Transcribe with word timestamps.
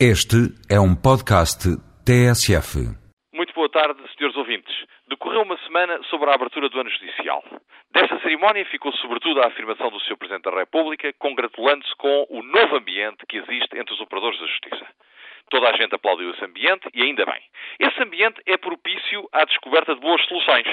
Este 0.00 0.50
é 0.68 0.74
um 0.74 0.90
podcast 0.90 1.70
TSF. 2.02 2.82
Muito 3.32 3.54
boa 3.54 3.70
tarde, 3.70 4.02
senhores 4.18 4.36
ouvintes. 4.36 4.74
Decorreu 5.06 5.42
uma 5.42 5.56
semana 5.58 6.02
sobre 6.10 6.28
a 6.28 6.34
abertura 6.34 6.68
do 6.68 6.80
ano 6.80 6.90
judicial. 6.90 7.44
Desta 7.92 8.18
cerimónia 8.18 8.66
ficou 8.66 8.90
sobretudo 8.94 9.40
a 9.40 9.46
afirmação 9.46 9.90
do 9.90 10.00
Sr. 10.00 10.16
Presidente 10.16 10.50
da 10.50 10.58
República, 10.58 11.12
congratulando-se 11.20 11.94
com 11.94 12.26
o 12.28 12.42
novo 12.42 12.74
ambiente 12.74 13.24
que 13.28 13.36
existe 13.36 13.78
entre 13.78 13.94
os 13.94 14.00
operadores 14.00 14.40
da 14.40 14.46
justiça. 14.46 14.84
Toda 15.54 15.70
a 15.70 15.76
gente 15.76 15.94
aplaudiu 15.94 16.32
esse 16.32 16.44
ambiente 16.44 16.88
e 16.92 17.00
ainda 17.00 17.24
bem. 17.24 17.40
Esse 17.78 18.02
ambiente 18.02 18.42
é 18.44 18.56
propício 18.56 19.28
à 19.32 19.44
descoberta 19.44 19.94
de 19.94 20.00
boas 20.00 20.20
soluções. 20.26 20.66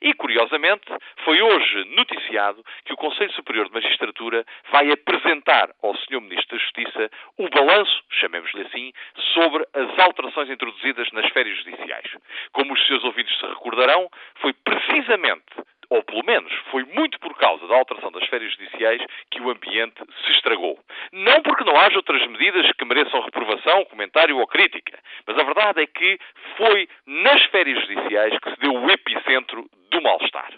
E, 0.00 0.14
curiosamente, 0.14 0.86
foi 1.24 1.42
hoje 1.42 1.84
noticiado 1.96 2.64
que 2.84 2.92
o 2.92 2.96
Conselho 2.96 3.32
Superior 3.32 3.66
de 3.66 3.72
Magistratura 3.72 4.46
vai 4.70 4.92
apresentar 4.92 5.70
ao 5.82 5.92
Sr. 5.96 6.20
Ministro 6.20 6.56
da 6.56 6.62
Justiça 6.62 7.10
o 7.36 7.48
balanço, 7.48 8.00
chamemos-lhe 8.10 8.62
assim, 8.62 8.92
sobre 9.34 9.66
as 9.74 9.98
alterações 9.98 10.48
introduzidas 10.48 11.10
nas 11.10 11.28
férias 11.32 11.58
judiciais. 11.58 12.06
Como 12.52 12.74
os 12.74 12.86
seus 12.86 13.02
ouvintes 13.02 13.36
se 13.40 13.44
recordarão, 13.44 14.08
foi 14.36 14.52
precisamente 14.52 15.46
ou 15.90 16.02
pelo 16.02 16.24
menos 16.24 16.52
foi 16.70 16.84
muito 16.84 17.18
por 17.18 17.34
causa 17.36 17.66
da 17.66 17.76
alteração 17.76 18.12
das 18.12 18.26
férias 18.28 18.52
judiciais 18.52 19.02
que 19.30 19.40
o 19.40 19.50
ambiente 19.50 20.02
se 20.24 20.32
estragou. 20.32 20.78
Não 21.12 21.42
porque 21.42 21.64
não 21.64 21.76
haja 21.78 21.96
outras 21.96 22.26
medidas 22.26 22.70
que 22.72 22.84
mereçam 22.84 23.20
reprovação, 23.20 23.84
comentário 23.86 24.38
ou 24.38 24.46
crítica, 24.46 24.98
mas 25.26 25.38
a 25.38 25.42
verdade 25.42 25.82
é 25.82 25.86
que 25.86 26.18
foi 26.56 26.88
nas 27.06 27.42
férias 27.46 27.80
judiciais 27.86 28.38
que 28.38 28.50
se 28.50 28.60
deu 28.60 28.74
o 28.74 28.90
epicentro 28.90 29.68
do 29.90 30.02
mal-estar. 30.02 30.52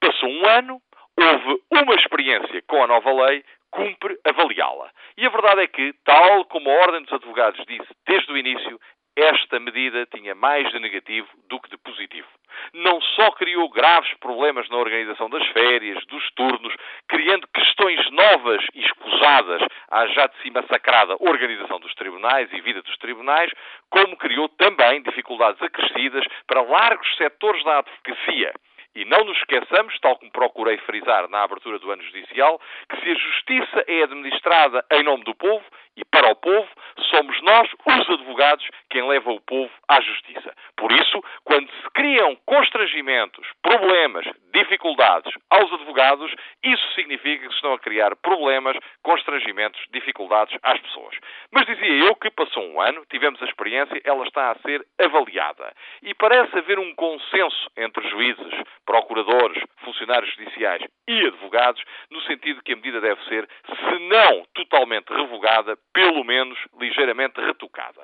Passou 0.00 0.28
um 0.28 0.46
ano, 0.46 0.80
houve 1.16 1.62
uma 1.70 1.94
experiência 1.94 2.62
com 2.66 2.82
a 2.82 2.86
nova 2.86 3.12
lei, 3.26 3.44
cumpre 3.70 4.18
avaliá-la. 4.24 4.90
E 5.16 5.26
a 5.26 5.30
verdade 5.30 5.62
é 5.62 5.66
que, 5.66 5.92
tal 6.04 6.44
como 6.46 6.70
a 6.70 6.74
Ordem 6.74 7.02
dos 7.02 7.12
Advogados 7.12 7.64
disse 7.66 7.88
desde 8.06 8.32
o 8.32 8.36
início, 8.36 8.80
esta 9.16 9.60
medida 9.60 10.06
tinha 10.06 10.34
mais 10.34 10.68
de 10.70 10.78
negativo 10.78 11.28
do 11.48 11.60
que 11.60 11.70
de 11.70 11.76
positivo. 11.78 12.26
Não 12.72 13.00
só 13.00 13.30
criou 13.32 13.68
graves 13.68 14.12
problemas 14.14 14.68
na 14.68 14.76
organização 14.76 15.28
das 15.28 15.46
férias, 15.48 16.04
dos 16.06 16.30
turnos, 16.32 16.74
criando 17.08 17.46
questões 17.48 18.10
novas 18.10 18.64
e 18.74 18.80
escusadas 18.80 19.62
à 19.90 20.06
já 20.08 20.26
de 20.26 20.36
si 20.42 20.50
massacrada 20.50 21.16
organização 21.20 21.78
dos 21.80 21.94
tribunais 21.94 22.48
e 22.52 22.60
vida 22.60 22.82
dos 22.82 22.96
tribunais, 22.98 23.50
como 23.90 24.16
criou 24.16 24.48
também 24.48 25.02
dificuldades 25.02 25.60
acrescidas 25.62 26.24
para 26.46 26.62
largos 26.62 27.16
setores 27.16 27.62
da 27.64 27.78
advocacia. 27.78 28.52
E 28.96 29.04
não 29.04 29.24
nos 29.24 29.36
esqueçamos, 29.38 29.98
tal 29.98 30.16
como 30.16 30.30
procurei 30.30 30.78
frisar 30.78 31.28
na 31.28 31.42
abertura 31.42 31.80
do 31.80 31.90
ano 31.90 32.02
judicial, 32.02 32.60
que 32.88 33.00
se 33.00 33.10
a 33.10 33.14
justiça 33.14 33.84
é 33.88 34.02
administrada 34.04 34.84
em 34.92 35.02
nome 35.02 35.24
do 35.24 35.34
povo 35.34 35.64
e 35.96 36.04
para 36.04 36.30
o 36.30 36.36
povo, 36.36 36.68
somos 37.10 37.40
nós, 37.42 37.70
os 37.86 38.10
advogados, 38.10 38.66
quem 38.90 39.06
leva 39.06 39.30
o 39.30 39.40
povo 39.40 39.70
à 39.88 40.00
justiça. 40.00 40.54
Por 40.76 40.90
isso, 40.92 41.22
quando 41.44 41.68
se 41.68 41.90
criam 41.94 42.36
constrangimentos, 42.46 43.46
problemas, 43.62 44.26
dificuldades 44.52 45.32
aos 45.50 45.72
advogados, 45.72 46.34
isso 46.62 46.94
significa 46.94 47.46
que 47.46 47.54
estão 47.54 47.72
a 47.72 47.78
criar 47.78 48.14
problemas, 48.16 48.76
constrangimentos, 49.02 49.80
dificuldades 49.90 50.56
às 50.62 50.80
pessoas. 50.80 51.16
Mas 51.52 51.66
dizia 51.66 52.06
eu 52.06 52.14
que 52.16 52.30
passou 52.30 52.64
um 52.64 52.80
ano, 52.80 53.04
tivemos 53.10 53.40
a 53.42 53.46
experiência, 53.46 54.00
ela 54.04 54.24
está 54.24 54.50
a 54.50 54.58
ser 54.60 54.84
avaliada. 54.98 55.72
E 56.02 56.14
parece 56.14 56.58
haver 56.58 56.78
um 56.78 56.94
consenso 56.94 57.70
entre 57.76 58.08
juízes, 58.08 58.54
procuradores, 58.84 59.62
funcionários 59.78 60.32
judiciais 60.34 60.82
e 61.08 61.26
advogados, 61.26 61.82
no 62.10 62.20
sentido 62.22 62.62
que 62.62 62.72
a 62.72 62.76
medida 62.76 63.00
deve 63.00 63.22
ser, 63.24 63.48
se 63.66 63.98
não 64.08 64.44
totalmente 64.54 65.12
revogada, 65.12 65.76
pelo 65.94 66.24
menos 66.24 66.58
ligeiramente 66.78 67.40
retocada. 67.40 68.02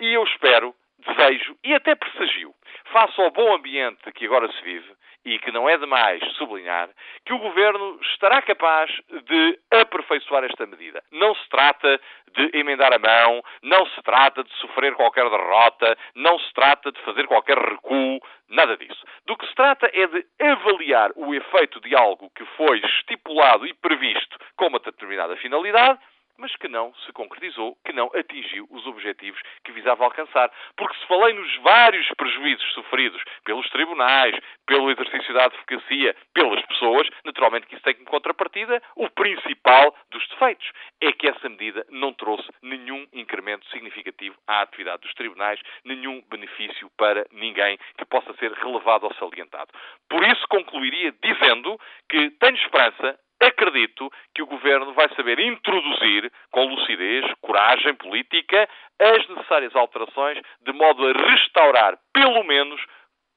E 0.00 0.14
eu 0.14 0.24
espero, 0.24 0.74
desejo 0.98 1.56
e 1.62 1.74
até 1.74 1.94
pressagio, 1.94 2.54
face 2.92 3.20
ao 3.20 3.30
bom 3.30 3.54
ambiente 3.54 4.10
que 4.12 4.24
agora 4.24 4.50
se 4.50 4.62
vive, 4.62 4.94
e 5.24 5.38
que 5.38 5.52
não 5.52 5.68
é 5.68 5.76
demais 5.78 6.20
sublinhar, 6.36 6.88
que 7.24 7.32
o 7.32 7.38
Governo 7.38 7.98
estará 8.02 8.42
capaz 8.42 8.90
de 9.08 9.58
aperfeiçoar 9.70 10.44
esta 10.44 10.66
medida. 10.66 11.02
Não 11.12 11.34
se 11.34 11.48
trata 11.48 12.00
de 12.34 12.50
emendar 12.58 12.92
a 12.92 12.98
mão, 12.98 13.42
não 13.62 13.86
se 13.86 14.02
trata 14.02 14.42
de 14.42 14.52
sofrer 14.54 14.94
qualquer 14.94 15.28
derrota, 15.28 15.96
não 16.14 16.38
se 16.38 16.52
trata 16.54 16.90
de 16.90 17.00
fazer 17.02 17.26
qualquer 17.26 17.56
recuo, 17.58 18.20
nada 18.48 18.76
disso. 18.76 19.04
Do 19.26 19.36
que 19.36 19.46
se 19.46 19.54
trata 19.54 19.90
é 19.92 20.06
de 20.06 20.26
avaliar 20.40 21.12
o 21.14 21.34
efeito 21.34 21.80
de 21.80 21.94
algo 21.94 22.30
que 22.34 22.44
foi 22.56 22.78
estipulado 22.78 23.66
e 23.66 23.74
previsto 23.74 24.38
com 24.56 24.66
uma 24.66 24.80
determinada 24.80 25.36
finalidade 25.36 26.00
mas 26.42 26.54
que 26.56 26.66
não 26.66 26.92
se 27.06 27.12
concretizou, 27.12 27.78
que 27.84 27.92
não 27.92 28.10
atingiu 28.14 28.66
os 28.68 28.84
objetivos 28.84 29.40
que 29.64 29.70
visava 29.70 30.02
alcançar. 30.04 30.50
Porque 30.76 30.98
se 30.98 31.06
falei 31.06 31.32
nos 31.32 31.56
vários 31.58 32.08
prejuízos 32.16 32.72
sofridos 32.74 33.22
pelos 33.44 33.68
tribunais, 33.70 34.36
pelo 34.66 34.90
exercício 34.90 35.32
da 35.32 35.44
advocacia, 35.44 36.16
pelas 36.34 36.60
pessoas, 36.66 37.08
naturalmente 37.24 37.68
que 37.68 37.74
isso 37.74 37.84
tem 37.84 37.94
como 37.94 38.10
contrapartida 38.10 38.82
o 38.96 39.08
principal 39.10 39.94
dos 40.10 40.26
defeitos. 40.30 40.68
É 41.00 41.12
que 41.12 41.28
essa 41.28 41.48
medida 41.48 41.86
não 41.90 42.12
trouxe 42.12 42.48
nenhum 42.60 43.06
incremento 43.12 43.64
significativo 43.68 44.36
à 44.48 44.62
atividade 44.62 45.02
dos 45.02 45.14
tribunais, 45.14 45.60
nenhum 45.84 46.20
benefício 46.28 46.90
para 46.96 47.24
ninguém 47.30 47.78
que 47.96 48.04
possa 48.04 48.34
ser 48.34 48.50
relevado 48.54 49.04
ou 49.04 49.14
salientado. 49.14 49.70
Por 50.10 50.24
isso 50.26 50.44
concluiria 50.48 51.14
dizendo 51.22 51.78
que 52.08 52.30
tenho 52.30 52.56
esperança 52.56 53.16
acredito 53.42 54.10
que 54.34 54.42
o 54.42 54.46
governo 54.46 54.92
vai 54.94 55.08
saber 55.14 55.38
introduzir 55.38 56.30
com 56.50 56.64
lucidez, 56.64 57.24
coragem 57.40 57.94
política, 57.94 58.68
as 58.98 59.28
necessárias 59.28 59.74
alterações, 59.74 60.40
de 60.60 60.72
modo 60.72 61.06
a 61.06 61.12
restaurar, 61.12 61.98
pelo 62.12 62.42
menos, 62.44 62.80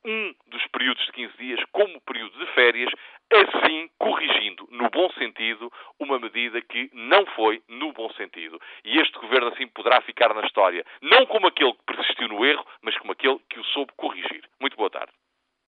um 0.06 0.36
dos 0.48 0.66
períodos 0.68 1.04
de 1.06 1.12
15 1.14 1.38
dias 1.38 1.60
como 1.72 2.00
período 2.02 2.38
de 2.38 2.46
férias, 2.54 2.92
assim 3.34 3.90
corrigindo, 3.98 4.68
no 4.70 4.90
bom 4.90 5.10
sentido, 5.14 5.72
uma 6.00 6.20
medida 6.20 6.62
que 6.62 6.90
não 6.94 7.26
foi 7.28 7.62
no 7.68 7.92
bom 7.92 8.10
sentido. 8.12 8.62
E 8.84 9.00
este 9.00 9.18
governo 9.18 9.48
assim 9.48 9.68
poderá 9.68 10.02
ficar 10.02 10.34
na 10.34 10.46
história, 10.46 10.86
não 11.02 11.26
como 11.26 11.48
aquele 11.48 11.74
que 11.74 11.86
persistiu 11.86 12.28
no 12.28 12.46
erro, 12.46 12.66
mas 12.84 12.96
como 13.00 13.14
aquele 13.14 13.40
que 13.50 13.60
o 13.60 13.66
soube 13.66 13.92
corrigir. 13.98 14.48